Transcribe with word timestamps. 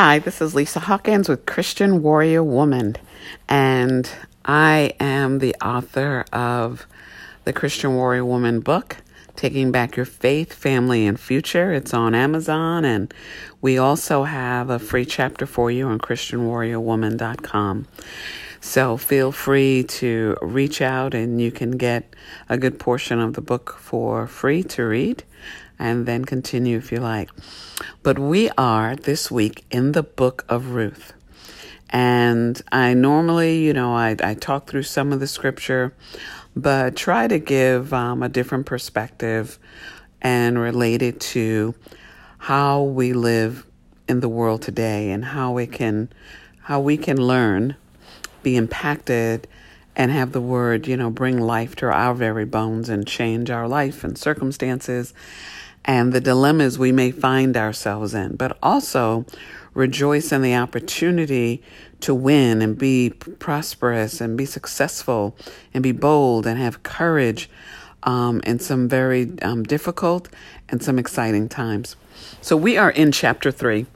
Hi, 0.00 0.20
this 0.20 0.40
is 0.40 0.54
Lisa 0.54 0.78
Hawkins 0.78 1.28
with 1.28 1.44
Christian 1.44 2.04
Warrior 2.04 2.44
Woman, 2.44 2.94
and 3.48 4.08
I 4.44 4.92
am 5.00 5.40
the 5.40 5.56
author 5.56 6.24
of 6.32 6.86
the 7.42 7.52
Christian 7.52 7.96
Warrior 7.96 8.24
Woman 8.24 8.60
book, 8.60 8.98
Taking 9.34 9.72
Back 9.72 9.96
Your 9.96 10.06
Faith, 10.06 10.52
Family, 10.52 11.04
and 11.04 11.18
Future. 11.18 11.72
It's 11.72 11.92
on 11.92 12.14
Amazon, 12.14 12.84
and 12.84 13.12
we 13.60 13.76
also 13.76 14.22
have 14.22 14.70
a 14.70 14.78
free 14.78 15.04
chapter 15.04 15.46
for 15.46 15.68
you 15.68 15.88
on 15.88 15.98
ChristianWarriorWoman.com. 15.98 17.88
So 18.60 18.96
feel 18.98 19.32
free 19.32 19.82
to 19.82 20.36
reach 20.40 20.80
out, 20.80 21.12
and 21.12 21.40
you 21.40 21.50
can 21.50 21.72
get 21.72 22.14
a 22.48 22.56
good 22.56 22.78
portion 22.78 23.18
of 23.18 23.34
the 23.34 23.40
book 23.40 23.76
for 23.80 24.28
free 24.28 24.62
to 24.62 24.84
read 24.84 25.24
and 25.78 26.06
then 26.06 26.24
continue 26.24 26.76
if 26.78 26.90
you 26.90 26.98
like. 26.98 27.30
But 28.02 28.18
we 28.18 28.50
are 28.58 28.96
this 28.96 29.30
week 29.30 29.64
in 29.70 29.92
the 29.92 30.02
book 30.02 30.44
of 30.48 30.70
Ruth. 30.70 31.12
And 31.90 32.60
I 32.70 32.94
normally, 32.94 33.64
you 33.64 33.72
know, 33.72 33.94
I, 33.94 34.16
I 34.22 34.34
talk 34.34 34.68
through 34.68 34.82
some 34.82 35.12
of 35.12 35.20
the 35.20 35.26
scripture, 35.26 35.94
but 36.54 36.96
try 36.96 37.28
to 37.28 37.38
give 37.38 37.94
um, 37.94 38.22
a 38.22 38.28
different 38.28 38.66
perspective 38.66 39.58
and 40.20 40.58
relate 40.58 41.02
it 41.02 41.20
to 41.20 41.74
how 42.38 42.82
we 42.82 43.12
live 43.12 43.66
in 44.08 44.20
the 44.20 44.28
world 44.28 44.62
today 44.62 45.10
and 45.10 45.24
how 45.24 45.52
we 45.52 45.66
can 45.66 46.10
how 46.62 46.80
we 46.80 46.98
can 46.98 47.16
learn, 47.16 47.76
be 48.42 48.54
impacted, 48.54 49.48
and 49.96 50.12
have 50.12 50.32
the 50.32 50.40
word, 50.40 50.86
you 50.86 50.96
know, 50.96 51.08
bring 51.08 51.40
life 51.40 51.74
to 51.76 51.86
our 51.86 52.14
very 52.14 52.44
bones 52.44 52.90
and 52.90 53.06
change 53.06 53.50
our 53.50 53.66
life 53.66 54.04
and 54.04 54.18
circumstances 54.18 55.14
and 55.88 56.12
the 56.12 56.20
dilemmas 56.20 56.78
we 56.78 56.92
may 56.92 57.10
find 57.10 57.56
ourselves 57.56 58.12
in, 58.12 58.36
but 58.36 58.58
also 58.62 59.24
rejoice 59.72 60.30
in 60.30 60.42
the 60.42 60.54
opportunity 60.54 61.62
to 62.00 62.14
win 62.14 62.60
and 62.60 62.76
be 62.76 63.08
prosperous 63.10 64.20
and 64.20 64.36
be 64.36 64.44
successful 64.44 65.34
and 65.72 65.82
be 65.82 65.90
bold 65.90 66.46
and 66.46 66.60
have 66.60 66.82
courage 66.82 67.48
um, 68.02 68.40
in 68.44 68.58
some 68.58 68.86
very 68.86 69.32
um, 69.40 69.62
difficult 69.62 70.28
and 70.68 70.82
some 70.82 70.98
exciting 70.98 71.48
times. 71.48 71.96
So 72.42 72.54
we 72.54 72.76
are 72.76 72.90
in 72.90 73.10
chapter 73.10 73.50
three. 73.50 73.86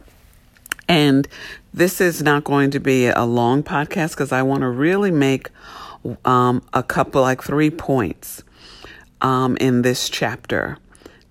And 0.88 1.28
this 1.74 2.00
is 2.00 2.22
not 2.22 2.44
going 2.44 2.70
to 2.72 2.80
be 2.80 3.06
a 3.06 3.24
long 3.24 3.62
podcast 3.62 4.10
because 4.10 4.32
I 4.32 4.42
want 4.42 4.62
to 4.62 4.68
really 4.68 5.10
make 5.10 5.48
um, 6.24 6.62
a 6.72 6.82
couple, 6.82 7.22
like 7.22 7.42
three 7.42 7.70
points 7.70 8.42
um, 9.20 9.56
in 9.58 9.82
this 9.82 10.08
chapter 10.08 10.78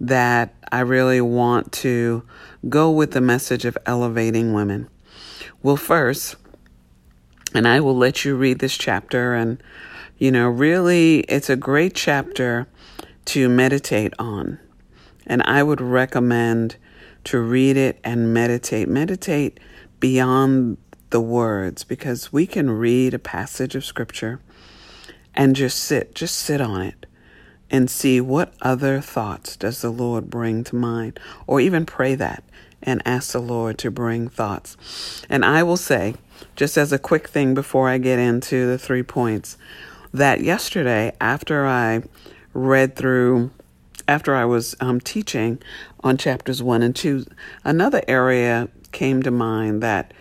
that 0.01 0.55
I 0.71 0.79
really 0.79 1.21
want 1.21 1.71
to 1.73 2.23
go 2.67 2.89
with 2.89 3.11
the 3.11 3.21
message 3.21 3.65
of 3.65 3.77
elevating 3.85 4.51
women. 4.51 4.89
Well, 5.61 5.77
first, 5.77 6.35
and 7.53 7.67
I 7.67 7.81
will 7.81 7.95
let 7.95 8.25
you 8.25 8.35
read 8.35 8.59
this 8.59 8.75
chapter, 8.75 9.35
and 9.35 9.61
you 10.17 10.31
know, 10.31 10.47
really, 10.47 11.19
it's 11.21 11.51
a 11.51 11.55
great 11.55 11.93
chapter 11.93 12.67
to 13.25 13.47
meditate 13.47 14.13
on. 14.17 14.59
And 15.27 15.43
I 15.43 15.61
would 15.61 15.81
recommend 15.81 16.77
to 17.25 17.39
read 17.39 17.77
it 17.77 17.99
and 18.03 18.33
meditate. 18.33 18.89
Meditate 18.89 19.59
beyond 19.99 20.77
the 21.11 21.21
words 21.21 21.83
because 21.83 22.33
we 22.33 22.47
can 22.47 22.71
read 22.71 23.13
a 23.13 23.19
passage 23.19 23.75
of 23.75 23.85
scripture 23.85 24.41
and 25.35 25.55
just 25.55 25.77
sit, 25.77 26.15
just 26.15 26.39
sit 26.39 26.59
on 26.59 26.81
it 26.81 27.05
and 27.71 27.89
see 27.89 28.21
what 28.21 28.53
other 28.61 29.01
thoughts 29.01 29.55
does 29.55 29.81
the 29.81 29.89
Lord 29.89 30.29
bring 30.29 30.63
to 30.65 30.75
mind, 30.75 31.19
or 31.47 31.59
even 31.59 31.85
pray 31.85 32.13
that 32.15 32.43
and 32.83 33.01
ask 33.05 33.31
the 33.31 33.39
Lord 33.39 33.77
to 33.79 33.89
bring 33.89 34.27
thoughts. 34.27 35.23
And 35.29 35.45
I 35.45 35.63
will 35.63 35.77
say, 35.77 36.15
just 36.55 36.77
as 36.77 36.91
a 36.91 36.99
quick 36.99 37.29
thing 37.29 37.53
before 37.53 37.87
I 37.87 37.97
get 37.97 38.19
into 38.19 38.67
the 38.67 38.77
three 38.77 39.03
points, 39.03 39.57
that 40.13 40.41
yesterday 40.41 41.13
after 41.21 41.65
I 41.65 42.03
read 42.53 42.95
through, 42.95 43.51
after 44.07 44.35
I 44.35 44.45
was 44.45 44.75
um, 44.81 44.99
teaching 44.99 45.61
on 46.01 46.17
chapters 46.17 46.61
one 46.61 46.81
and 46.81 46.95
two, 46.95 47.25
another 47.63 48.01
area 48.07 48.67
came 48.91 49.23
to 49.23 49.31
mind 49.31 49.81
that 49.81 50.13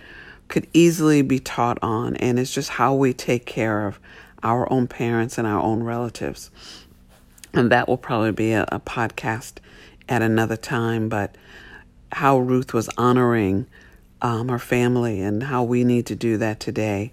could 0.47 0.69
easily 0.73 1.23
be 1.23 1.41
taught 1.41 1.79
on, 1.83 2.15
and 2.17 2.39
it's 2.39 2.55
just 2.55 2.71
how 2.71 2.95
we 2.95 3.13
take 3.13 3.47
care 3.47 3.87
of 3.87 3.99
our 4.43 4.71
own 4.73 4.87
parents 4.87 5.39
and 5.39 5.47
our 5.47 5.61
own 5.61 5.83
relatives. 5.83 6.51
And 7.53 7.71
that 7.71 7.89
will 7.89 7.99
probably 7.99 8.33
be 8.33 8.53
a, 8.53 8.65
a 8.71 8.81
podcast 8.81 9.55
at 10.09 10.23
another 10.23 10.57
time. 10.57 11.09
But 11.09 11.35
how 12.13 12.39
Ruth 12.39 12.73
was 12.73 12.89
honoring 12.97 13.67
um, 14.23 14.49
her 14.49 14.59
family 14.59 15.21
and 15.21 15.45
how 15.45 15.63
we 15.63 15.85
need 15.85 16.07
to 16.07 16.15
do 16.15 16.37
that 16.39 16.61
today 16.61 17.13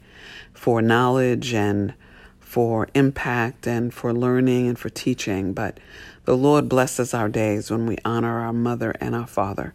for 0.54 0.82
knowledge 0.82 1.54
and 1.54 1.94
for 2.40 2.88
impact 2.94 3.68
and 3.68 3.94
for 3.94 4.14
learning 4.14 4.68
and 4.68 4.80
for 4.80 4.90
teaching. 4.90 5.54
But 5.54 5.80
the 6.26 6.36
Lord 6.36 6.68
blesses 6.68 7.14
our 7.14 7.30
days 7.30 7.70
when 7.70 7.86
we 7.86 7.98
honor 8.04 8.40
our 8.40 8.54
mother 8.54 8.96
and 9.00 9.16
our 9.16 9.28
father. 9.28 9.74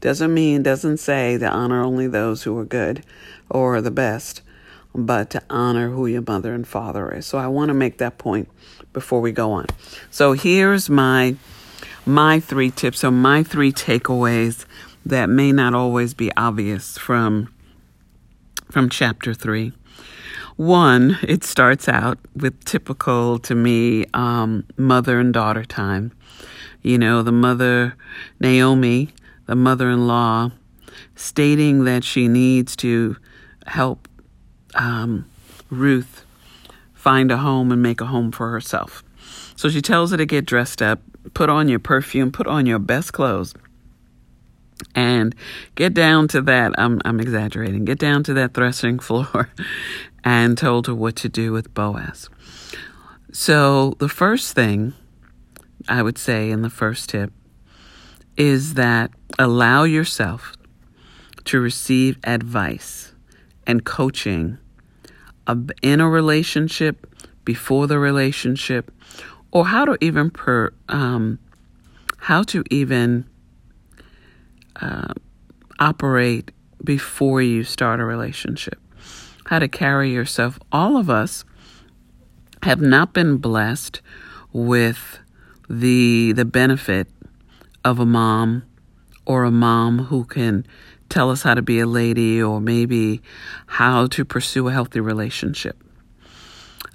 Doesn't 0.00 0.32
mean, 0.32 0.62
doesn't 0.62 0.98
say 0.98 1.36
to 1.38 1.48
honor 1.48 1.82
only 1.82 2.06
those 2.06 2.42
who 2.42 2.56
are 2.58 2.64
good 2.64 3.04
or 3.50 3.80
the 3.80 3.90
best, 3.90 4.42
but 4.94 5.30
to 5.30 5.42
honor 5.48 5.90
who 5.90 6.06
your 6.06 6.22
mother 6.26 6.54
and 6.54 6.66
father 6.66 7.12
is. 7.14 7.26
So 7.26 7.38
I 7.38 7.46
want 7.46 7.68
to 7.68 7.74
make 7.74 7.98
that 7.98 8.18
point 8.18 8.48
before 8.92 9.20
we 9.20 9.32
go 9.32 9.52
on. 9.52 9.66
So 10.10 10.32
here's 10.32 10.90
my 10.90 11.36
my 12.06 12.40
three 12.40 12.70
tips 12.70 13.04
or 13.04 13.10
my 13.10 13.42
three 13.42 13.72
takeaways 13.72 14.64
that 15.04 15.28
may 15.28 15.52
not 15.52 15.74
always 15.74 16.14
be 16.14 16.30
obvious 16.36 16.98
from 16.98 17.52
from 18.70 18.88
chapter 18.88 19.34
3. 19.34 19.72
One, 20.56 21.18
it 21.22 21.42
starts 21.42 21.88
out 21.88 22.18
with 22.36 22.64
typical 22.64 23.38
to 23.40 23.54
me 23.54 24.04
um, 24.14 24.64
mother 24.76 25.18
and 25.18 25.32
daughter 25.32 25.64
time. 25.64 26.12
You 26.82 26.98
know, 26.98 27.22
the 27.22 27.32
mother, 27.32 27.96
Naomi, 28.38 29.10
the 29.46 29.54
mother 29.54 29.90
in 29.90 30.06
law, 30.06 30.52
stating 31.16 31.84
that 31.84 32.04
she 32.04 32.28
needs 32.28 32.76
to 32.76 33.16
help 33.66 34.08
um, 34.74 35.30
Ruth 35.70 36.24
find 36.94 37.30
a 37.30 37.38
home 37.38 37.72
and 37.72 37.82
make 37.82 38.00
a 38.00 38.06
home 38.06 38.30
for 38.30 38.50
herself. 38.50 39.02
So 39.56 39.68
she 39.68 39.82
tells 39.82 40.10
her 40.10 40.16
to 40.16 40.26
get 40.26 40.44
dressed 40.44 40.82
up, 40.82 41.00
put 41.34 41.48
on 41.48 41.68
your 41.68 41.78
perfume, 41.78 42.32
put 42.32 42.46
on 42.46 42.66
your 42.66 42.78
best 42.78 43.12
clothes, 43.12 43.54
and 44.94 45.34
get 45.74 45.94
down 45.94 46.28
to 46.28 46.40
that. 46.42 46.72
I'm, 46.78 47.00
I'm 47.04 47.20
exaggerating. 47.20 47.84
Get 47.84 47.98
down 47.98 48.22
to 48.24 48.34
that 48.34 48.54
threshing 48.54 48.98
floor 49.00 49.50
and 50.24 50.56
told 50.56 50.86
her 50.86 50.94
what 50.94 51.16
to 51.16 51.28
do 51.28 51.52
with 51.52 51.72
Boaz. 51.74 52.28
So 53.32 53.94
the 53.98 54.08
first 54.08 54.54
thing 54.54 54.94
I 55.88 56.02
would 56.02 56.18
say 56.18 56.50
in 56.50 56.62
the 56.62 56.70
first 56.70 57.10
tip 57.10 57.32
is 58.36 58.74
that 58.74 59.10
allow 59.38 59.84
yourself 59.84 60.54
to 61.44 61.60
receive 61.60 62.18
advice 62.24 63.12
and 63.66 63.84
coaching 63.84 64.58
in 65.82 66.00
a 66.00 66.08
relationship, 66.08 67.06
before 67.44 67.86
the 67.86 67.98
relationship, 67.98 68.92
or 69.50 69.66
how 69.66 69.84
to 69.84 69.96
even 70.00 70.30
per 70.30 70.72
um, 70.88 71.38
how 72.18 72.42
to 72.44 72.62
even 72.70 73.28
uh, 74.80 75.12
operate 75.78 76.52
before 76.84 77.42
you 77.42 77.64
start 77.64 78.00
a 78.00 78.04
relationship, 78.04 78.78
how 79.46 79.58
to 79.58 79.68
carry 79.68 80.12
yourself. 80.12 80.58
All 80.70 80.96
of 80.96 81.10
us 81.10 81.44
have 82.62 82.80
not 82.80 83.12
been 83.12 83.38
blessed 83.38 84.00
with 84.52 85.18
the 85.68 86.32
the 86.32 86.44
benefit 86.44 87.08
of 87.84 87.98
a 87.98 88.06
mom 88.06 88.62
or 89.24 89.44
a 89.44 89.50
mom 89.50 90.06
who 90.06 90.24
can 90.24 90.66
tell 91.10 91.30
us 91.30 91.42
how 91.42 91.54
to 91.54 91.60
be 91.60 91.80
a 91.80 91.86
lady 91.86 92.40
or 92.40 92.60
maybe 92.60 93.20
how 93.66 94.06
to 94.06 94.24
pursue 94.24 94.68
a 94.68 94.72
healthy 94.72 95.00
relationship. 95.00 95.76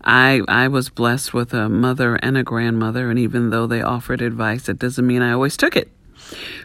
I 0.03 0.41
I 0.47 0.67
was 0.67 0.89
blessed 0.89 1.33
with 1.33 1.53
a 1.53 1.69
mother 1.69 2.15
and 2.15 2.37
a 2.37 2.43
grandmother 2.43 3.09
and 3.09 3.19
even 3.19 3.49
though 3.49 3.67
they 3.67 3.81
offered 3.81 4.21
advice 4.21 4.67
it 4.69 4.79
doesn't 4.79 5.05
mean 5.05 5.21
I 5.21 5.33
always 5.33 5.57
took 5.57 5.75
it. 5.75 5.91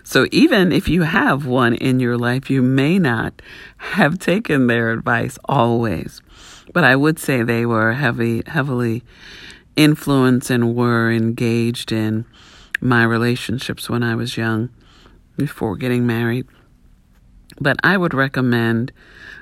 So 0.05 0.27
even 0.31 0.73
if 0.73 0.89
you 0.89 1.03
have 1.03 1.45
one 1.45 1.75
in 1.75 2.01
your 2.01 2.17
life 2.17 2.49
you 2.49 2.63
may 2.63 2.99
not 2.99 3.43
have 3.79 4.19
taken 4.19 4.67
their 4.67 4.91
advice 4.93 5.39
always. 5.45 6.23
But 6.73 6.85
I 6.85 6.97
would 6.97 7.19
say 7.19 7.43
they 7.43 7.67
were 7.67 7.93
heavy 7.95 8.43
heavily 8.47 9.03
influenced 9.77 10.51
and 10.51 10.75
were 10.75 11.11
engaged 11.11 11.91
in 11.93 12.27
my 12.81 13.05
relationships 13.05 13.91
when 13.91 14.03
I 14.03 14.15
was 14.15 14.37
young 14.37 14.71
before 15.37 15.77
getting 15.77 16.07
married. 16.07 16.47
But 17.61 17.77
I 17.83 17.97
would 17.97 18.15
recommend 18.15 18.93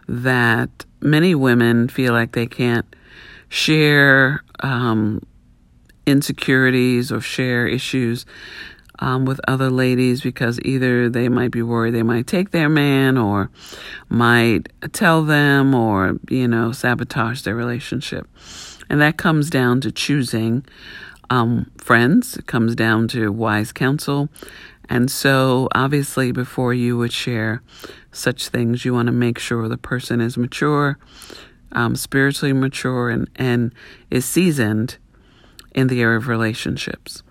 that 0.09 0.85
many 1.01 1.35
women 1.35 1.89
feel 1.89 2.13
like 2.13 2.33
they 2.33 2.47
can't 2.47 2.87
share 3.49 4.43
um, 4.61 5.23
insecurities 6.07 7.13
or 7.13 7.21
share 7.21 7.67
issues 7.67 8.27
um, 9.01 9.25
with 9.25 9.41
other 9.47 9.71
ladies 9.71 10.21
because 10.21 10.59
either 10.65 11.09
they 11.09 11.29
might 11.29 11.51
be 11.51 11.63
worried 11.63 11.95
they 11.95 12.03
might 12.03 12.27
take 12.27 12.51
their 12.51 12.69
man 12.69 13.17
or 13.17 13.51
might 14.09 14.69
tell 14.93 15.23
them 15.23 15.75
or, 15.75 16.19
you 16.29 16.49
know, 16.49 16.73
sabotage 16.73 17.43
their 17.43 17.55
relationship. 17.55 18.27
And 18.91 19.01
that 19.01 19.17
comes 19.17 19.51
down 19.51 19.81
to 19.83 19.93
choosing 19.93 20.65
um, 21.31 21.71
friends, 21.77 22.39
it 22.39 22.47
comes 22.47 22.75
down 22.75 23.07
to 23.09 23.31
wise 23.31 23.71
counsel. 23.71 24.31
And 24.89 25.11
so, 25.11 25.69
obviously, 25.75 26.33
before 26.33 26.73
you 26.73 26.97
would 26.97 27.13
share 27.13 27.63
such 28.11 28.49
things, 28.49 28.85
you 28.85 28.95
want 28.95 29.07
to 29.07 29.13
make 29.13 29.39
sure 29.39 29.69
the 29.69 29.77
person 29.77 30.21
is 30.21 30.39
mature, 30.39 30.99
um, 31.73 31.95
spiritually 31.95 32.53
mature, 32.53 33.11
and, 33.11 33.29
and 33.37 33.73
is 34.11 34.25
seasoned 34.25 34.97
in 35.75 35.89
the 35.89 36.01
area 36.01 36.17
of 36.17 36.29
relationships. 36.29 37.23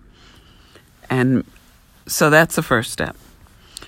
And 1.10 1.44
so 2.06 2.30
that's 2.30 2.56
the 2.56 2.62
first 2.62 2.92
step. 2.92 3.16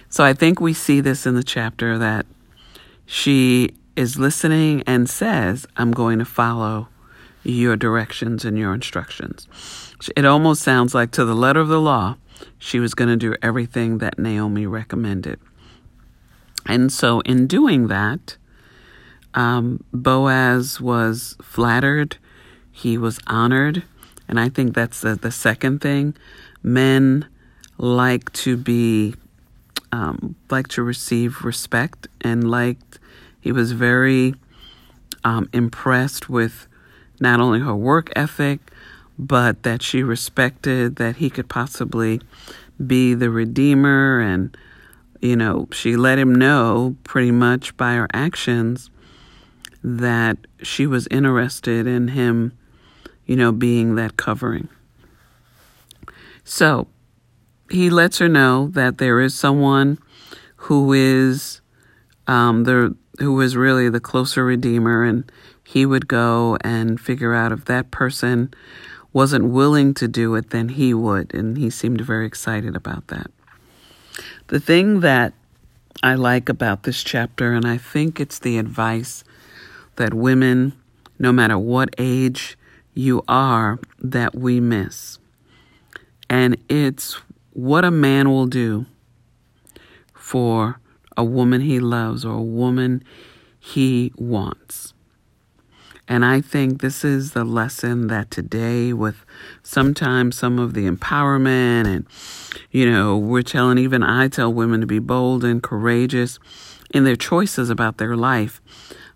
So 0.09 0.25
I 0.25 0.33
think 0.33 0.61
we 0.61 0.73
see 0.73 1.01
this 1.01 1.25
in 1.25 1.35
the 1.35 1.45
chapter 1.45 1.97
that 1.99 2.27
she 3.07 3.75
is 3.97 4.19
listening 4.19 4.83
and 4.87 5.09
says, 5.09 5.67
I'm 5.77 5.93
going 5.93 6.19
to 6.19 6.25
follow 6.25 6.89
your 7.43 7.77
directions 7.77 8.45
and 8.45 8.59
your 8.59 8.75
instructions. 8.75 9.47
It 10.17 10.25
almost 10.25 10.63
sounds 10.63 10.95
like 10.95 11.11
to 11.13 11.25
the 11.25 11.35
letter 11.35 11.61
of 11.61 11.69
the 11.69 11.81
law, 11.81 12.17
she 12.59 12.81
was 12.81 12.95
going 12.95 13.09
to 13.09 13.17
do 13.17 13.35
everything 13.43 13.99
that 13.99 14.19
Naomi 14.19 14.67
recommended. 14.67 15.39
And 16.67 16.93
so, 16.93 17.21
in 17.21 17.47
doing 17.47 17.89
that, 17.89 18.37
um, 19.35 19.85
Boaz 19.93 20.81
was 20.81 21.37
flattered, 21.43 22.17
he 22.71 22.99
was 22.99 23.19
honored, 23.27 23.83
and 24.29 24.39
I 24.39 24.49
think 24.49 24.75
that's 24.75 25.01
the, 25.01 25.15
the 25.15 25.31
second 25.31 25.81
thing. 25.81 26.15
Men 26.63 27.27
like 27.79 28.33
to 28.35 28.57
be 28.57 29.15
um, 29.93 30.37
like 30.51 30.69
to 30.69 30.83
receive 30.83 31.43
respect 31.43 32.07
and 32.21 32.49
liked 32.49 32.99
he 33.41 33.53
was 33.53 33.73
very 33.73 34.35
um, 35.25 35.49
impressed 35.53 36.29
with 36.29 36.69
not 37.19 37.41
only 37.41 37.61
her 37.61 37.75
work 37.75 38.11
ethic 38.15 38.61
but 39.21 39.65
that 39.65 39.83
she 39.83 40.03
respected 40.03 40.97
that 40.97 41.17
he 41.17 41.29
could 41.29 41.49
possibly 41.49 42.21
be 42.85 43.13
the 43.13 43.29
redeemer. 43.29 44.19
And 44.19 44.57
you 45.21 45.37
know 45.37 45.69
she 45.71 45.97
let 45.97 46.19
him 46.19 46.35
know 46.35 46.97
pretty 47.05 47.31
much 47.31 47.77
by 47.77 47.95
her 47.95 48.09
actions 48.13 48.91
that 49.85 50.39
she 50.63 50.87
was 50.87 51.07
interested 51.11 51.87
in 51.87 52.09
him 52.09 52.53
you 53.27 53.37
know 53.37 53.53
being 53.53 53.95
that 53.95 54.17
covering. 54.17 54.69
So 56.43 56.89
he 57.71 57.91
lets 57.91 58.19
her 58.19 58.29
know 58.29 58.69
that 58.69 58.99
there 58.99 59.21
is 59.21 59.35
someone 59.35 59.99
who 60.57 60.93
is 60.93 61.61
um, 62.27 62.65
the 62.65 62.97
who 63.19 63.39
is 63.43 63.55
really 63.55 63.91
the 63.91 64.01
closer 64.01 64.45
redeemer, 64.45 65.05
and 65.05 65.31
he 65.63 65.85
would 65.85 66.09
go 66.09 66.57
and 66.63 66.99
figure 66.99 67.35
out 67.35 67.53
if 67.53 67.67
that 67.67 67.91
person 67.91 68.53
wasn't 69.13 69.45
willing 69.45 69.95
to 69.95 70.09
do 70.09 70.35
it, 70.35 70.51
then 70.51 70.71
he 70.71 70.95
would, 70.95 71.35
and 71.35 71.57
he 71.59 71.71
seemed 71.71 72.01
very 72.01 72.27
excited 72.27 72.77
about 72.77 73.09
that. 73.09 73.31
The 74.49 74.61
thing 74.61 75.01
that 75.01 75.33
I 76.03 76.15
like 76.15 76.49
about 76.49 76.85
this 76.85 77.03
chapter, 77.03 77.53
and 77.53 77.67
I 77.67 77.77
think 77.77 78.21
it's 78.21 78.39
the 78.39 78.59
advice 78.59 79.25
that 79.97 80.15
women, 80.15 80.73
no 81.19 81.33
matter 81.33 81.59
what 81.59 81.95
age 81.99 82.57
you 82.95 83.23
are, 83.29 83.79
that 83.99 84.35
we 84.35 84.61
miss. 84.61 85.19
And 86.29 86.57
it's 86.69 87.21
what 87.53 87.85
a 87.85 87.91
man 87.91 88.31
will 88.31 88.47
do 88.47 88.87
for 90.15 90.81
a 91.17 91.25
woman 91.25 91.61
he 91.61 91.81
loves 91.81 92.25
or 92.25 92.35
a 92.35 92.43
woman 92.43 93.03
he 93.59 94.13
wants. 94.17 94.95
And 96.11 96.25
I 96.25 96.41
think 96.41 96.81
this 96.81 97.05
is 97.05 97.35
the 97.35 97.45
lesson 97.45 98.09
that 98.09 98.33
today, 98.33 98.93
with 98.93 99.25
sometimes 99.63 100.37
some 100.37 100.59
of 100.59 100.75
the 100.75 100.91
empowerment, 100.91 101.87
and, 101.87 102.05
you 102.73 102.91
know, 102.91 103.17
we're 103.17 103.43
telling, 103.43 103.79
even 103.79 104.03
I 104.03 104.27
tell 104.27 104.53
women 104.53 104.81
to 104.81 104.89
be 104.89 104.99
bold 104.99 105.45
and 105.45 105.63
courageous 105.63 106.41
in 106.93 107.05
their 107.05 107.15
choices 107.15 107.71
about 107.71 107.99
their 107.99 108.17
life. 108.17 108.61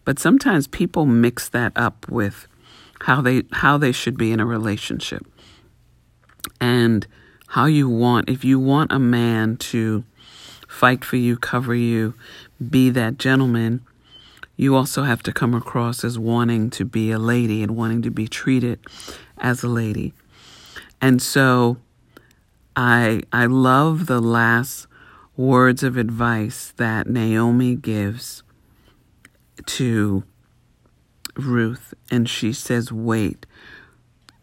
But 0.05 0.21
sometimes 0.21 0.69
people 0.69 1.05
mix 1.05 1.49
that 1.49 1.73
up 1.75 2.09
with 2.09 2.47
how 3.01 3.21
they 3.21 3.43
how 3.51 3.77
they 3.77 3.91
should 3.91 4.17
be 4.17 4.31
in 4.31 4.39
a 4.39 4.47
relationship. 4.47 5.27
And 6.61 7.09
how 7.49 7.65
you 7.67 7.89
want, 7.89 8.29
if 8.29 8.45
you 8.45 8.61
want 8.61 8.93
a 8.93 9.01
man 9.01 9.57
to 9.57 10.05
fight 10.69 11.05
for 11.05 11.17
you, 11.17 11.39
cover 11.39 11.75
you, 11.75 12.15
be 12.71 12.91
that 12.91 13.19
gentleman, 13.19 13.85
you 14.57 14.77
also 14.77 15.03
have 15.03 15.23
to 15.25 15.33
come 15.33 15.55
across 15.55 16.05
as 16.05 16.19
wanting 16.19 16.71
to 16.71 16.85
be 16.85 17.11
a 17.11 17.19
lady 17.19 17.63
and 17.63 17.77
wanting 17.77 18.03
to 18.03 18.11
be 18.11 18.29
treated 18.29 18.79
as 19.39 19.63
a 19.63 19.69
lady. 19.69 20.13
And 21.01 21.21
so 21.21 21.79
I 22.77 23.23
I 23.33 23.47
love 23.47 24.07
the 24.07 24.21
last 24.21 24.87
words 25.37 25.83
of 25.83 25.97
advice 25.97 26.73
that 26.77 27.09
Naomi 27.09 27.75
gives 27.75 28.43
to 29.67 30.25
Ruth 31.37 31.95
and 32.11 32.29
she 32.29 32.53
says 32.53 32.93
wait 32.93 33.47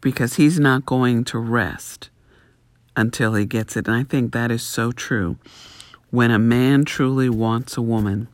because 0.01 0.35
he's 0.35 0.59
not 0.59 0.85
going 0.85 1.23
to 1.25 1.39
rest 1.39 2.09
until 2.95 3.35
he 3.35 3.45
gets 3.45 3.77
it. 3.77 3.87
And 3.87 3.95
I 3.95 4.03
think 4.03 4.33
that 4.33 4.51
is 4.51 4.63
so 4.63 4.91
true. 4.91 5.37
When 6.09 6.31
a 6.31 6.39
man 6.39 6.83
truly 6.83 7.29
wants 7.29 7.77
a 7.77 7.81
woman, 7.81 8.27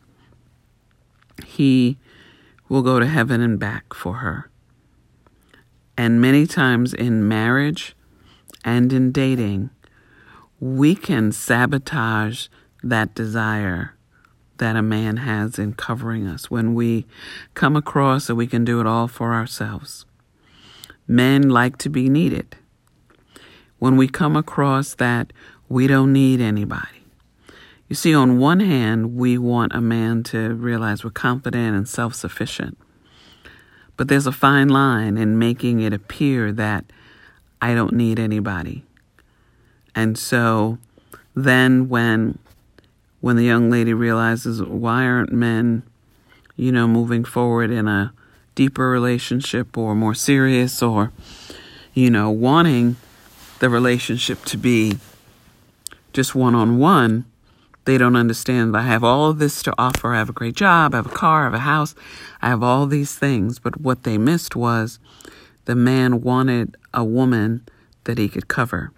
he 1.46 1.98
will 2.70 2.82
go 2.82 3.00
to 3.00 3.08
heaven 3.08 3.42
and 3.42 3.60
back 3.60 3.94
for 3.94 4.16
her. 4.16 4.50
And 5.98 6.22
many 6.22 6.46
times 6.46 6.94
in 6.94 7.28
marriage 7.28 7.96
and 8.64 8.92
in 8.94 9.12
dating, 9.12 9.70
we 10.60 10.96
can 10.96 11.32
sabotage 11.32 12.48
that 12.84 13.16
desire 13.16 13.96
that 14.58 14.76
a 14.76 14.82
man 14.82 15.18
has 15.18 15.60
in 15.60 15.74
covering 15.74 16.28
us 16.28 16.50
when 16.50 16.74
we 16.74 17.06
come 17.54 17.76
across 17.76 18.28
that 18.28 18.36
we 18.36 18.48
can 18.48 18.66
do 18.66 18.80
it 18.80 18.88
all 18.88 19.08
for 19.08 19.34
ourselves. 19.34 20.06
Men 21.08 21.50
like 21.50 21.78
to 21.80 21.90
be 21.90 22.10
needed 22.10 22.56
when 23.80 23.98
we 23.98 24.08
come 24.08 24.36
across 24.36 24.96
that 24.96 25.32
we 25.70 25.88
don't 25.88 26.12
need 26.12 26.42
anybody. 26.42 26.97
You 27.88 27.96
see, 27.96 28.14
on 28.14 28.38
one 28.38 28.60
hand, 28.60 29.16
we 29.16 29.38
want 29.38 29.74
a 29.74 29.80
man 29.80 30.24
to 30.24 30.54
realize 30.54 31.04
we're 31.04 31.12
confident 31.12 31.76
and 31.76 31.88
self 31.88 32.14
sufficient. 32.14 32.78
But 33.96 34.10
there's 34.10 34.28
a 34.28 34.32
fine 34.32 34.68
line 34.68 35.18
in 35.18 35.40
making 35.40 35.80
it 35.80 35.94
appear 35.94 36.52
that 36.52 36.86
I 37.62 37.74
don't 37.74 37.94
need 37.94 38.20
anybody. 38.20 38.84
And 39.96 40.18
so 40.18 40.78
then 41.36 41.90
when 41.90 42.38
when 43.20 43.36
the 43.36 43.44
young 43.44 43.72
lady 43.72 43.94
realizes 43.94 44.62
why 44.62 45.04
aren't 45.06 45.32
men, 45.32 45.82
you 46.56 46.72
know, 46.72 46.88
moving 46.88 47.24
forward 47.24 47.72
in 47.72 47.88
a 47.88 48.14
deeper 48.54 48.90
relationship 48.90 49.78
or 49.78 49.96
more 49.96 50.14
serious 50.14 50.84
or, 50.84 51.12
you 51.94 52.12
know, 52.12 52.30
wanting 52.30 52.96
the 53.60 53.70
relationship 53.70 54.44
to 54.46 54.58
be 54.58 54.98
just 56.14 56.36
one 56.36 56.54
on 56.54 56.78
one, 56.78 57.26
they 57.88 57.98
don't 57.98 58.18
understand 58.18 58.76
I 58.76 58.82
have 58.82 59.04
all 59.04 59.32
this 59.32 59.64
to 59.64 59.74
offer. 59.78 60.14
I 60.14 60.18
have 60.18 60.30
a 60.30 60.34
great 60.34 60.56
job, 60.56 60.94
I 60.94 60.98
have 60.98 61.06
a 61.06 61.10
car, 61.10 61.42
I 61.42 61.44
have 61.46 61.54
a 61.54 61.60
house, 61.60 61.96
I 62.42 62.50
have 62.50 62.62
all 62.62 62.86
these 62.86 63.16
things. 63.16 63.60
But 63.60 63.80
what 63.80 64.04
they 64.04 64.18
missed 64.18 64.58
was 64.58 65.00
the 65.64 65.74
man 65.74 66.20
wanted 66.22 66.76
a 66.94 67.06
woman 67.06 67.66
that 68.04 68.18
he 68.18 68.28
could 68.28 68.50
cover. 68.50 68.92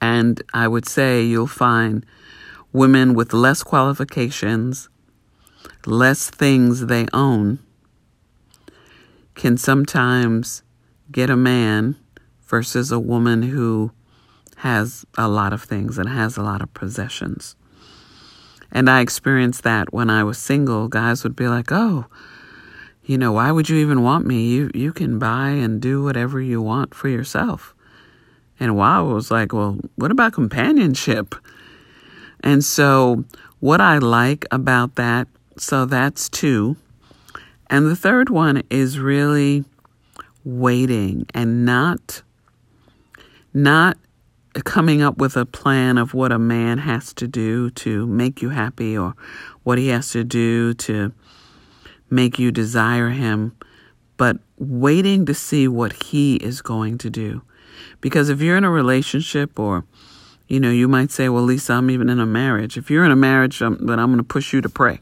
And 0.00 0.40
I 0.54 0.68
would 0.68 0.88
say 0.88 1.24
you'll 1.24 1.48
find 1.48 2.06
women 2.72 3.14
with 3.14 3.32
less 3.32 3.64
qualifications, 3.64 4.88
less 5.84 6.30
things 6.30 6.86
they 6.86 7.08
own, 7.12 7.58
can 9.34 9.56
sometimes 9.56 10.62
get 11.10 11.28
a 11.28 11.36
man 11.36 11.96
versus 12.46 12.92
a 12.92 13.00
woman 13.00 13.42
who 13.42 13.90
has 14.60 15.06
a 15.16 15.26
lot 15.26 15.52
of 15.52 15.62
things 15.62 15.96
and 15.96 16.08
has 16.08 16.36
a 16.36 16.42
lot 16.42 16.60
of 16.60 16.72
possessions. 16.74 17.56
And 18.70 18.90
I 18.90 19.00
experienced 19.00 19.62
that 19.64 19.92
when 19.92 20.10
I 20.10 20.22
was 20.22 20.36
single. 20.36 20.86
Guys 20.88 21.24
would 21.24 21.34
be 21.34 21.48
like, 21.48 21.72
"Oh, 21.72 22.06
you 23.04 23.16
know, 23.16 23.32
why 23.32 23.50
would 23.50 23.68
you 23.68 23.78
even 23.78 24.02
want 24.02 24.26
me? 24.26 24.48
You 24.48 24.70
you 24.74 24.92
can 24.92 25.18
buy 25.18 25.48
and 25.50 25.80
do 25.80 26.02
whatever 26.02 26.40
you 26.40 26.60
want 26.60 26.94
for 26.94 27.08
yourself." 27.08 27.74
And 28.60 28.76
wow, 28.76 29.08
I 29.08 29.12
was 29.14 29.30
like, 29.30 29.52
"Well, 29.52 29.78
what 29.96 30.10
about 30.10 30.34
companionship?" 30.34 31.34
And 32.42 32.62
so, 32.62 33.24
what 33.60 33.80
I 33.80 33.98
like 33.98 34.44
about 34.50 34.96
that, 34.96 35.26
so 35.56 35.86
that's 35.86 36.28
two. 36.28 36.76
And 37.68 37.86
the 37.86 37.96
third 37.96 38.28
one 38.28 38.62
is 38.68 38.98
really 38.98 39.64
waiting 40.44 41.26
and 41.34 41.64
not 41.64 42.22
not 43.52 43.96
coming 44.64 45.02
up 45.02 45.18
with 45.18 45.36
a 45.36 45.46
plan 45.46 45.98
of 45.98 46.14
what 46.14 46.32
a 46.32 46.38
man 46.38 46.78
has 46.78 47.12
to 47.14 47.28
do 47.28 47.70
to 47.70 48.06
make 48.06 48.42
you 48.42 48.50
happy 48.50 48.96
or 48.96 49.14
what 49.62 49.78
he 49.78 49.88
has 49.88 50.10
to 50.10 50.24
do 50.24 50.74
to 50.74 51.12
make 52.08 52.38
you 52.38 52.50
desire 52.50 53.10
him, 53.10 53.56
but 54.16 54.38
waiting 54.58 55.24
to 55.26 55.34
see 55.34 55.68
what 55.68 55.92
he 56.04 56.36
is 56.36 56.62
going 56.62 56.98
to 56.98 57.08
do. 57.10 57.42
Because 58.00 58.28
if 58.28 58.40
you're 58.40 58.56
in 58.56 58.64
a 58.64 58.70
relationship 58.70 59.58
or 59.58 59.84
you 60.48 60.58
know, 60.58 60.70
you 60.70 60.88
might 60.88 61.12
say, 61.12 61.28
well, 61.28 61.44
Lisa, 61.44 61.74
I'm 61.74 61.90
even 61.92 62.10
in 62.10 62.18
a 62.18 62.26
marriage. 62.26 62.76
If 62.76 62.90
you're 62.90 63.04
in 63.04 63.12
a 63.12 63.16
marriage, 63.16 63.62
um, 63.62 63.78
then 63.86 64.00
I'm 64.00 64.08
going 64.08 64.18
to 64.18 64.24
push 64.24 64.52
you 64.52 64.60
to 64.62 64.68
pray, 64.68 64.98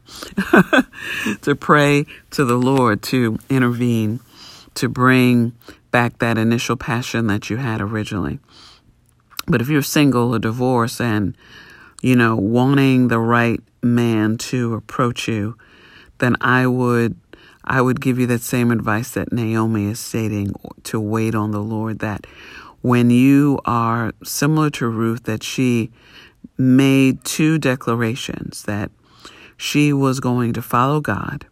to 1.41 1.55
pray 1.55 2.05
to 2.29 2.45
the 2.45 2.55
Lord 2.55 3.01
to 3.03 3.39
intervene, 3.49 4.19
to 4.75 4.87
bring 4.87 5.53
back 5.89 6.19
that 6.19 6.37
initial 6.37 6.75
passion 6.75 7.25
that 7.27 7.49
you 7.49 7.57
had 7.57 7.81
originally. 7.81 8.37
But 9.49 9.61
if 9.61 9.67
you're 9.67 9.81
single 9.81 10.35
or 10.35 10.39
divorced 10.39 11.01
and, 11.01 11.35
you 12.01 12.15
know, 12.15 12.35
wanting 12.35 13.07
the 13.07 13.19
right 13.19 13.59
man 13.81 14.37
to 14.37 14.75
approach 14.75 15.27
you, 15.27 15.57
then 16.19 16.35
I 16.39 16.67
would 16.67 17.19
I 17.63 17.81
would 17.81 18.01
give 18.01 18.17
you 18.17 18.25
that 18.27 18.41
same 18.41 18.71
advice 18.71 19.11
that 19.11 19.31
Naomi 19.33 19.85
is 19.85 19.99
stating 19.99 20.53
to 20.83 20.99
wait 20.99 21.35
on 21.35 21.51
the 21.51 21.61
Lord 21.61 21.99
that 21.99 22.25
when 22.81 23.09
you 23.09 23.59
are 23.65 24.11
similar 24.23 24.69
to 24.71 24.87
Ruth, 24.87 25.23
that 25.23 25.43
she 25.43 25.91
made 26.57 27.23
two 27.23 27.57
declarations 27.57 28.63
that 28.63 28.91
she 29.57 29.91
was 29.91 30.19
going 30.19 30.53
to 30.53 30.61
follow 30.61 31.01
God 31.01 31.45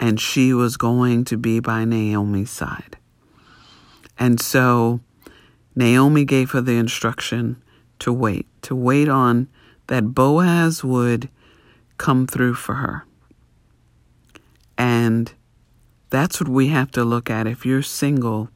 and 0.00 0.20
she 0.20 0.52
was 0.52 0.76
going 0.76 1.24
to 1.24 1.36
be 1.36 1.60
by 1.60 1.84
Naomi's 1.84 2.50
side. 2.50 2.96
And 4.18 4.40
so 4.40 5.00
Naomi 5.78 6.24
gave 6.24 6.50
her 6.50 6.60
the 6.60 6.76
instruction 6.76 7.62
to 8.00 8.12
wait, 8.12 8.48
to 8.62 8.74
wait 8.74 9.08
on 9.08 9.46
that 9.86 10.12
Boaz 10.12 10.82
would 10.82 11.28
come 11.98 12.26
through 12.26 12.54
for 12.54 12.74
her. 12.74 13.06
And 14.76 15.32
that's 16.10 16.40
what 16.40 16.48
we 16.48 16.66
have 16.66 16.90
to 16.90 17.04
look 17.04 17.30
at. 17.30 17.46
If 17.46 17.64
you're 17.64 17.82
single, 17.82 18.48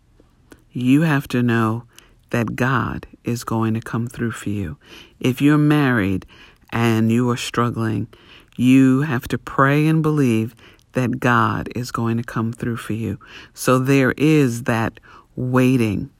you 0.73 1.03
have 1.03 1.29
to 1.29 1.45
know 1.45 1.85
that 2.31 2.57
God 2.57 3.07
is 3.23 3.45
going 3.45 3.75
to 3.75 3.81
come 3.81 4.09
through 4.09 4.33
for 4.33 4.49
you. 4.49 4.77
If 5.21 5.41
you're 5.41 5.59
married 5.59 6.27
and 6.71 7.13
you 7.13 7.31
are 7.31 7.37
struggling, 7.37 8.09
you 8.57 9.03
have 9.03 9.29
to 9.29 9.39
pray 9.39 9.87
and 9.87 10.03
believe 10.03 10.57
that 10.95 11.21
God 11.21 11.69
is 11.77 11.93
going 11.93 12.17
to 12.17 12.25
come 12.25 12.53
through 12.53 12.79
for 12.79 12.95
you. 12.95 13.21
So 13.55 13.79
there 13.79 14.13
is 14.17 14.65
that 14.65 14.99
waiting. 15.37 16.11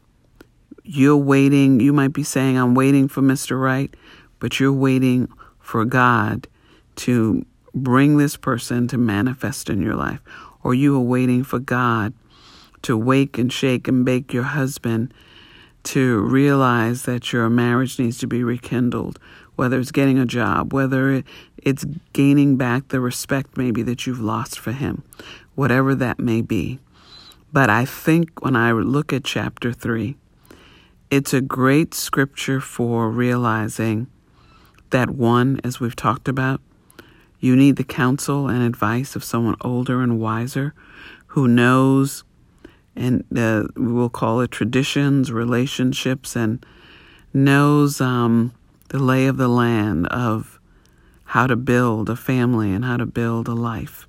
You're 0.85 1.17
waiting. 1.17 1.81
You 1.81 1.93
might 1.93 2.13
be 2.13 2.23
saying, 2.23 2.57
I'm 2.57 2.75
waiting 2.75 3.09
for 3.09 3.23
Mr. 3.23 3.61
Right, 3.61 3.95
but 4.41 4.59
you're 4.59 4.73
waiting 4.73 5.29
for 5.61 5.85
God 5.85 6.49
to 6.97 7.45
bring 7.75 8.19
this 8.19 8.37
person 8.37 8.89
to 8.89 8.99
manifest 8.99 9.71
in 9.71 9.81
your 9.81 9.95
life. 9.95 10.21
Or 10.63 10.75
you 10.75 10.97
are 10.97 11.01
waiting 11.01 11.45
for 11.45 11.59
God 11.59 12.13
to 12.83 12.97
wake 12.97 13.39
and 13.39 13.53
shake 13.53 13.89
and 13.89 14.05
bake 14.05 14.33
your 14.33 14.43
husband 14.43 15.15
to 15.85 16.21
realize 16.21 17.03
that 17.03 17.33
your 17.33 17.49
marriage 17.49 17.99
needs 17.99 18.19
to 18.19 18.27
be 18.27 18.45
rekindled, 18.45 19.19
whether 19.57 19.81
it's 19.81 19.91
getting 19.91 20.19
a 20.19 20.27
job, 20.27 20.73
whether 20.73 21.23
it's 21.59 21.85
gaining 22.13 22.57
back 22.57 22.89
the 22.89 23.01
respect 23.01 23.57
maybe 23.57 23.83
that 23.83 24.07
you've 24.07 24.21
lost 24.21 24.59
for 24.59 24.73
him, 24.73 25.03
whatever 25.55 25.95
that 25.95 26.19
may 26.19 26.41
be. 26.41 26.79
But 27.53 27.69
I 27.69 27.85
think 27.85 28.43
when 28.43 28.57
I 28.57 28.73
look 28.73 29.13
at 29.13 29.25
chapter 29.25 29.73
3, 29.73 30.17
it's 31.13 31.35
a 31.35 31.43
great 31.43 31.93
scripture 31.93 32.59
for 32.59 33.11
realizing 33.11 34.07
that 34.89 35.11
one, 35.11 35.61
as 35.63 35.79
we've 35.79 35.95
talked 35.95 36.27
about, 36.27 36.63
you 37.39 37.55
need 37.55 37.77
the 37.77 37.85
counsel 37.85 38.49
and 38.49 38.63
advice 38.63 39.15
of 39.15 39.23
someone 39.23 39.57
older 39.61 40.01
and 40.01 40.19
wiser 40.19 40.73
who 41.27 41.47
knows 41.47 42.25
and 42.97 43.25
uh, 43.37 43.65
we 43.77 43.93
will 43.93 44.09
call 44.09 44.41
it 44.41 44.51
traditions, 44.51 45.31
relationships, 45.31 46.35
and 46.35 46.65
knows 47.35 48.01
um, 48.01 48.55
the 48.89 48.99
lay 48.99 49.27
of 49.27 49.37
the 49.37 49.49
land 49.49 50.07
of 50.07 50.59
how 51.25 51.47
to 51.47 51.57
build 51.57 52.09
a 52.09 52.17
family 52.17 52.73
and 52.73 52.87
how 52.87 52.97
to 52.97 53.07
build 53.07 53.49
a 53.49 53.55
life. 53.55 54.09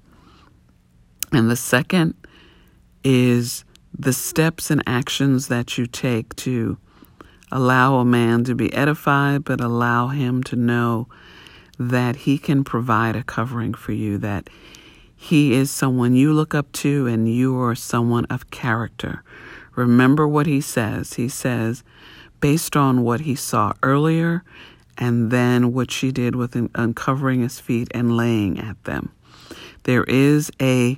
And 1.34 1.50
the 1.50 1.58
second 1.58 2.14
is 3.04 3.66
the 3.98 4.14
steps 4.14 4.72
and 4.72 4.82
actions 4.88 5.50
that 5.50 5.78
you 5.78 5.86
take 5.86 6.34
to 6.38 6.78
allow 7.54 7.98
a 7.98 8.06
man 8.06 8.44
to 8.44 8.56
be 8.56 8.74
edified, 8.74 9.44
but 9.44 9.62
allow 9.62 10.08
him 10.08 10.42
to 10.44 10.56
know 10.56 11.08
that 11.78 12.16
he 12.18 12.38
can 12.38 12.64
provide 12.64 13.16
a 13.16 13.24
covering 13.24 13.76
for 13.76 13.92
you, 13.92 14.18
that 14.18 14.50
he 15.16 15.54
is 15.54 15.70
someone 15.70 16.16
you 16.16 16.34
look 16.34 16.56
up 16.56 16.72
to, 16.72 17.06
and 17.08 17.34
you 17.34 17.58
are 17.62 17.76
someone 17.76 18.26
of 18.26 18.50
character. 18.50 19.24
Remember 19.76 20.28
what 20.28 20.48
he 20.48 20.60
says. 20.62 21.14
He 21.14 21.30
says, 21.30 21.84
based 22.40 22.76
on 22.76 23.04
what 23.04 23.22
he 23.22 23.36
saw 23.36 23.74
earlier, 23.84 24.44
and 24.98 25.32
then 25.32 25.74
what 25.74 25.92
she 25.92 26.12
did 26.12 26.36
with 26.36 26.56
uncovering 26.76 27.42
his 27.42 27.60
feet 27.60 27.88
and 27.92 28.18
laying 28.18 28.60
at 28.60 28.84
them. 28.84 29.12
There 29.84 30.04
is 30.06 30.52
a, 30.60 30.98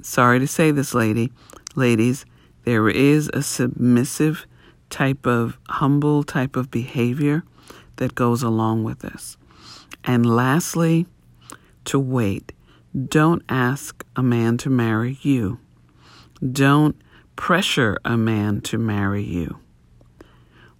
sorry 0.00 0.40
to 0.40 0.46
say 0.46 0.72
this, 0.72 0.94
lady, 0.94 1.32
ladies, 1.76 2.24
there 2.64 2.88
is 2.88 3.30
a 3.32 3.42
submissive 3.42 4.46
type 4.92 5.26
of 5.26 5.58
humble 5.68 6.22
type 6.22 6.54
of 6.54 6.70
behavior 6.70 7.42
that 7.96 8.14
goes 8.14 8.44
along 8.44 8.84
with 8.84 9.00
this. 9.00 9.36
And 10.04 10.24
lastly, 10.24 11.06
to 11.86 11.98
wait. 11.98 12.52
Don't 13.08 13.42
ask 13.48 14.04
a 14.14 14.22
man 14.22 14.58
to 14.58 14.70
marry 14.70 15.18
you. 15.22 15.58
Don't 16.52 16.96
pressure 17.36 17.98
a 18.04 18.16
man 18.16 18.60
to 18.62 18.78
marry 18.78 19.22
you. 19.22 19.58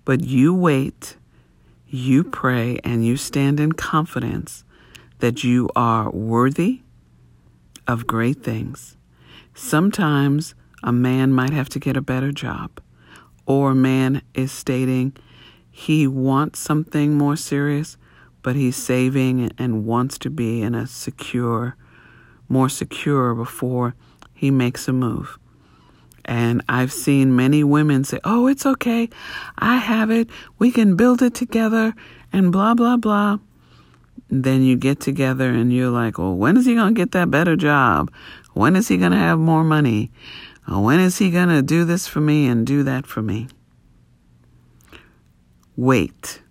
But 0.04 0.22
you 0.22 0.54
wait, 0.54 1.16
you 1.88 2.24
pray, 2.24 2.78
and 2.84 3.06
you 3.06 3.16
stand 3.16 3.60
in 3.60 3.72
confidence 3.72 4.64
that 5.20 5.42
you 5.44 5.70
are 5.74 6.10
worthy 6.10 6.82
of 7.86 8.06
great 8.06 8.42
things. 8.42 8.96
Sometimes 9.54 10.54
a 10.82 10.92
man 10.92 11.32
might 11.32 11.52
have 11.52 11.68
to 11.70 11.78
get 11.78 11.96
a 11.96 12.02
better 12.02 12.32
job, 12.32 12.80
or 13.46 13.74
man 13.74 14.22
is 14.34 14.52
stating 14.52 15.16
he 15.70 16.06
wants 16.06 16.58
something 16.58 17.14
more 17.16 17.34
serious, 17.34 17.96
but 18.42 18.54
he's 18.54 18.76
saving 18.76 19.50
and 19.56 19.86
wants 19.86 20.18
to 20.18 20.30
be 20.30 20.60
in 20.60 20.74
a 20.74 20.86
secure 20.86 21.76
more 22.52 22.68
secure 22.68 23.34
before 23.34 23.94
he 24.34 24.50
makes 24.50 24.86
a 24.86 24.92
move. 24.92 25.38
And 26.24 26.62
I've 26.68 26.92
seen 26.92 27.34
many 27.34 27.64
women 27.64 28.04
say, 28.04 28.20
Oh, 28.22 28.46
it's 28.46 28.66
okay. 28.66 29.08
I 29.58 29.76
have 29.76 30.10
it. 30.10 30.28
We 30.58 30.70
can 30.70 30.94
build 30.94 31.22
it 31.22 31.34
together 31.34 31.94
and 32.32 32.52
blah, 32.52 32.74
blah, 32.74 32.96
blah. 32.96 33.38
And 34.30 34.44
then 34.44 34.62
you 34.62 34.76
get 34.76 35.00
together 35.00 35.50
and 35.50 35.72
you're 35.72 35.90
like, 35.90 36.18
Well, 36.18 36.36
when 36.36 36.56
is 36.56 36.66
he 36.66 36.74
going 36.74 36.94
to 36.94 37.00
get 37.00 37.12
that 37.12 37.30
better 37.30 37.56
job? 37.56 38.12
When 38.52 38.76
is 38.76 38.86
he 38.86 38.98
going 38.98 39.12
to 39.12 39.18
have 39.18 39.38
more 39.38 39.64
money? 39.64 40.12
Oh, 40.68 40.80
when 40.80 41.00
is 41.00 41.18
he 41.18 41.30
going 41.30 41.48
to 41.48 41.62
do 41.62 41.84
this 41.84 42.06
for 42.06 42.20
me 42.20 42.46
and 42.46 42.66
do 42.66 42.82
that 42.82 43.06
for 43.06 43.22
me? 43.22 43.48
Wait. 45.76 46.42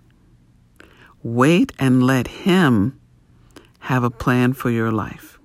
Wait 1.24 1.72
and 1.80 2.04
let 2.04 2.28
him 2.28 3.00
have 3.82 4.04
a 4.04 4.10
plan 4.10 4.54
for 4.54 4.70
your 4.70 4.92
life. 4.92 5.40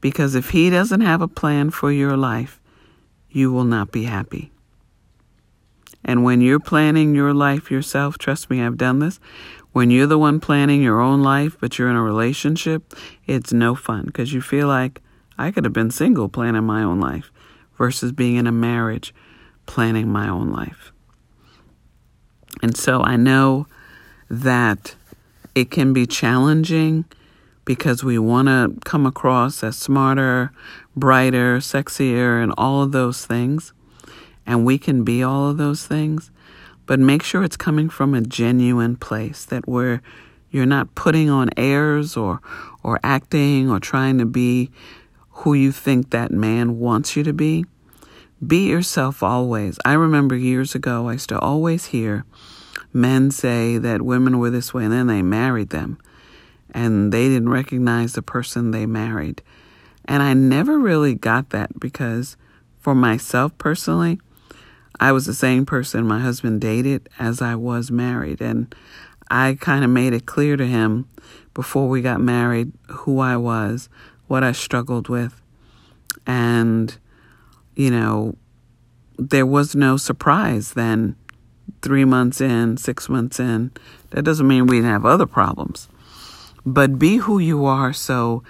Because 0.00 0.34
if 0.34 0.50
He 0.50 0.70
doesn't 0.70 1.00
have 1.00 1.22
a 1.22 1.28
plan 1.28 1.70
for 1.70 1.90
your 1.90 2.16
life, 2.16 2.60
you 3.30 3.52
will 3.52 3.64
not 3.64 3.90
be 3.90 4.04
happy. 4.04 4.52
And 6.04 6.22
when 6.22 6.40
you're 6.40 6.60
planning 6.60 7.14
your 7.14 7.32
life 7.32 7.70
yourself, 7.70 8.18
trust 8.18 8.50
me, 8.50 8.60
I've 8.60 8.76
done 8.76 8.98
this. 8.98 9.18
When 9.72 9.90
you're 9.90 10.06
the 10.06 10.18
one 10.18 10.40
planning 10.40 10.82
your 10.82 11.00
own 11.00 11.22
life, 11.22 11.56
but 11.58 11.78
you're 11.78 11.88
in 11.88 11.96
a 11.96 12.02
relationship, 12.02 12.94
it's 13.26 13.52
no 13.52 13.74
fun 13.74 14.04
because 14.04 14.32
you 14.32 14.42
feel 14.42 14.68
like 14.68 15.00
I 15.38 15.50
could 15.50 15.64
have 15.64 15.72
been 15.72 15.90
single 15.90 16.28
planning 16.28 16.64
my 16.64 16.82
own 16.82 17.00
life 17.00 17.32
versus 17.76 18.12
being 18.12 18.36
in 18.36 18.46
a 18.46 18.52
marriage 18.52 19.14
planning 19.66 20.08
my 20.08 20.28
own 20.28 20.50
life. 20.50 20.92
And 22.62 22.76
so 22.76 23.02
I 23.02 23.16
know 23.16 23.66
that 24.30 24.94
it 25.54 25.70
can 25.70 25.92
be 25.92 26.06
challenging 26.06 27.04
because 27.64 28.04
we 28.04 28.18
want 28.18 28.48
to 28.48 28.74
come 28.84 29.06
across 29.06 29.62
as 29.62 29.76
smarter, 29.76 30.52
brighter, 30.94 31.58
sexier, 31.58 32.42
and 32.42 32.52
all 32.58 32.82
of 32.82 32.92
those 32.92 33.24
things. 33.24 33.72
And 34.46 34.66
we 34.66 34.78
can 34.78 35.04
be 35.04 35.22
all 35.22 35.48
of 35.48 35.56
those 35.56 35.86
things. 35.86 36.30
But 36.86 37.00
make 37.00 37.22
sure 37.22 37.42
it's 37.42 37.56
coming 37.56 37.88
from 37.88 38.14
a 38.14 38.20
genuine 38.20 38.96
place 38.96 39.44
that 39.46 39.66
where 39.66 40.02
you're 40.50 40.66
not 40.66 40.94
putting 40.94 41.30
on 41.30 41.48
airs 41.56 42.16
or, 42.16 42.40
or 42.82 43.00
acting 43.02 43.70
or 43.70 43.80
trying 43.80 44.18
to 44.18 44.26
be 44.26 44.70
who 45.38 45.54
you 45.54 45.72
think 45.72 46.10
that 46.10 46.30
man 46.30 46.78
wants 46.78 47.16
you 47.16 47.22
to 47.24 47.32
be. 47.32 47.64
Be 48.44 48.68
yourself 48.68 49.22
always. 49.22 49.78
I 49.84 49.94
remember 49.94 50.36
years 50.36 50.74
ago, 50.74 51.08
I 51.08 51.12
used 51.12 51.28
to 51.30 51.38
always 51.38 51.86
hear 51.86 52.24
men 52.92 53.30
say 53.30 53.78
that 53.78 54.02
women 54.02 54.38
were 54.38 54.50
this 54.50 54.72
way 54.72 54.84
and 54.84 54.92
then 54.92 55.06
they 55.08 55.22
married 55.22 55.70
them 55.70 55.98
and 56.70 57.12
they 57.12 57.28
didn't 57.28 57.48
recognize 57.48 58.12
the 58.12 58.22
person 58.22 58.70
they 58.70 58.86
married. 58.86 59.42
And 60.04 60.22
I 60.22 60.34
never 60.34 60.78
really 60.78 61.14
got 61.14 61.50
that 61.50 61.78
because 61.80 62.36
for 62.80 62.94
myself 62.94 63.56
personally, 63.58 64.20
I 65.00 65.12
was 65.12 65.26
the 65.26 65.34
same 65.34 65.66
person 65.66 66.06
my 66.06 66.20
husband 66.20 66.60
dated 66.60 67.08
as 67.18 67.40
I 67.40 67.54
was 67.54 67.90
married. 67.90 68.40
And 68.40 68.74
I 69.30 69.56
kind 69.60 69.84
of 69.84 69.90
made 69.90 70.12
it 70.12 70.26
clear 70.26 70.56
to 70.56 70.66
him 70.66 71.08
before 71.54 71.88
we 71.88 72.02
got 72.02 72.20
married 72.20 72.72
who 72.88 73.20
I 73.20 73.36
was, 73.36 73.88
what 74.26 74.44
I 74.44 74.52
struggled 74.52 75.08
with. 75.08 75.40
And, 76.26 76.96
you 77.74 77.90
know, 77.90 78.36
there 79.18 79.46
was 79.46 79.74
no 79.74 79.96
surprise 79.96 80.72
then 80.72 81.16
three 81.82 82.04
months 82.04 82.40
in, 82.40 82.76
six 82.76 83.08
months 83.08 83.38
in. 83.38 83.70
That 84.10 84.22
doesn't 84.22 84.46
mean 84.46 84.66
we 84.66 84.76
didn't 84.78 84.90
have 84.90 85.06
other 85.06 85.26
problems. 85.26 85.88
But 86.64 86.98
be 86.98 87.16
who 87.18 87.38
you 87.38 87.64
are. 87.66 87.92
So 87.92 88.42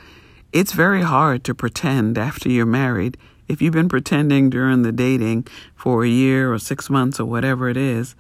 it's 0.52 0.72
very 0.72 1.02
hard 1.02 1.42
to 1.44 1.54
pretend 1.54 2.16
after 2.16 2.48
you're 2.48 2.66
married. 2.66 3.16
If 3.48 3.60
you've 3.60 3.74
been 3.74 3.88
pretending 3.88 4.50
during 4.50 4.82
the 4.82 4.92
dating 4.92 5.48
for 5.74 6.04
a 6.04 6.08
year 6.08 6.52
or 6.52 6.58
six 6.58 6.88
months 6.88 7.18
or 7.18 7.26
whatever 7.26 7.68
it 7.68 7.76
is, 7.76 8.14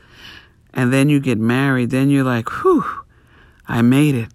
and 0.74 0.92
then 0.92 1.08
you 1.08 1.20
get 1.20 1.38
married, 1.38 1.90
then 1.90 2.10
you're 2.10 2.24
like, 2.24 2.48
whew, 2.62 2.84
I 3.68 3.80
made 3.82 4.16
it. 4.16 4.28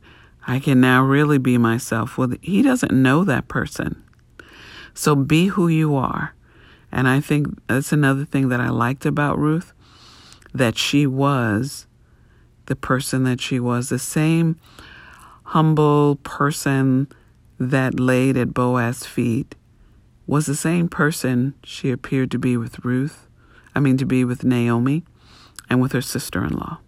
I 0.48 0.60
can 0.60 0.82
now 0.82 1.04
really 1.04 1.38
be 1.38 1.58
myself. 1.58 2.18
Well, 2.18 2.34
he 2.42 2.62
doesn't 2.62 2.92
know 2.92 3.24
that 3.24 3.48
person. 3.48 4.04
So 4.94 5.16
be 5.16 5.48
who 5.48 5.68
you 5.68 5.96
are. 5.96 6.34
And 6.92 7.08
I 7.08 7.20
think 7.20 7.48
that's 7.68 7.92
another 7.92 8.26
thing 8.26 8.50
that 8.50 8.60
I 8.60 8.70
liked 8.70 9.06
about 9.06 9.38
Ruth 9.38 9.74
that 10.54 10.78
she 10.78 11.06
was 11.06 11.86
the 12.66 12.76
person 12.76 13.24
that 13.24 13.42
she 13.42 13.60
was, 13.60 13.90
the 13.90 14.00
same 14.00 14.60
humble 15.44 16.18
person 16.18 17.08
that 17.60 18.00
laid 18.00 18.38
at 18.38 18.54
Boaz's 18.54 19.06
feet 19.06 19.56
was 20.28 20.46
the 20.46 20.56
same 20.56 20.88
person 20.88 21.56
she 21.64 21.92
appeared 21.92 22.30
to 22.32 22.38
be 22.38 22.56
with 22.56 22.86
Ruth, 22.86 23.28
I 23.74 23.80
mean, 23.80 23.98
to 23.98 24.06
be 24.06 24.24
with 24.24 24.44
Naomi 24.44 25.04
and 25.70 25.82
with 25.82 25.92
her 25.92 26.02
sister 26.02 26.44
in 26.44 26.56
law. 26.56 26.80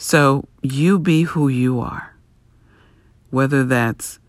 So 0.00 0.46
you 0.62 1.00
be 1.00 1.24
who 1.24 1.48
you 1.48 1.80
are, 1.80 2.14
whether 3.30 3.64
that's 3.64 4.20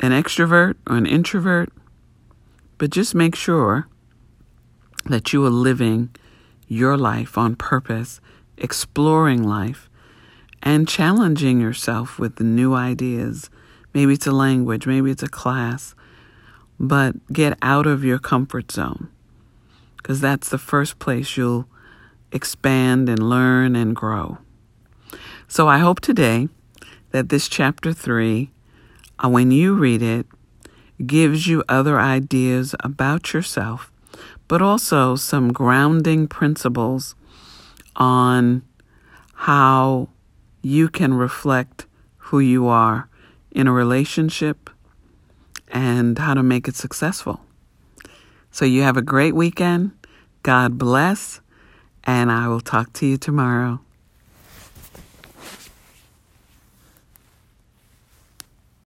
an 0.00 0.10
extrovert 0.10 0.74
or 0.88 0.96
an 0.96 1.06
introvert, 1.06 1.72
but 2.78 2.90
just 2.90 3.14
make 3.14 3.36
sure 3.36 3.86
that 5.04 5.32
you 5.32 5.46
are 5.46 5.50
living 5.50 6.10
your 6.66 6.96
life 6.96 7.38
on 7.38 7.54
purpose, 7.54 8.20
exploring 8.58 9.44
life, 9.44 9.88
and 10.64 10.88
challenging 10.88 11.60
yourself 11.60 12.18
with 12.18 12.34
the 12.34 12.44
new 12.44 12.74
ideas. 12.74 13.50
Maybe 13.94 14.14
it's 14.14 14.26
a 14.26 14.32
language, 14.32 14.84
maybe 14.84 15.12
it's 15.12 15.22
a 15.22 15.28
class, 15.28 15.94
but 16.80 17.14
get 17.32 17.56
out 17.62 17.86
of 17.86 18.02
your 18.02 18.18
comfort 18.18 18.72
zone 18.72 19.10
because 19.96 20.20
that's 20.20 20.48
the 20.48 20.58
first 20.58 20.98
place 20.98 21.36
you'll 21.36 21.68
expand 22.32 23.08
and 23.08 23.30
learn 23.30 23.76
and 23.76 23.94
grow. 23.94 24.38
So 25.54 25.68
I 25.68 25.78
hope 25.78 26.00
today 26.00 26.48
that 27.12 27.28
this 27.28 27.46
chapter 27.46 27.92
3, 27.92 28.50
uh, 29.24 29.28
when 29.28 29.52
you 29.52 29.74
read 29.74 30.02
it, 30.02 30.26
gives 31.06 31.46
you 31.46 31.62
other 31.68 32.00
ideas 32.00 32.74
about 32.80 33.32
yourself 33.32 33.92
but 34.48 34.60
also 34.60 35.14
some 35.14 35.52
grounding 35.52 36.26
principles 36.26 37.14
on 37.94 38.62
how 39.34 40.08
you 40.60 40.88
can 40.88 41.14
reflect 41.14 41.86
who 42.16 42.40
you 42.40 42.66
are 42.66 43.08
in 43.52 43.68
a 43.68 43.72
relationship 43.72 44.68
and 45.68 46.18
how 46.18 46.34
to 46.34 46.42
make 46.42 46.66
it 46.66 46.74
successful. 46.74 47.40
So, 48.50 48.64
you 48.64 48.82
have 48.82 48.96
a 48.96 49.02
great 49.02 49.36
weekend. 49.36 49.92
God 50.42 50.78
bless, 50.78 51.40
and 52.02 52.32
I 52.32 52.48
will 52.48 52.60
talk 52.60 52.92
to 52.94 53.06
you 53.06 53.16
tomorrow. 53.16 53.83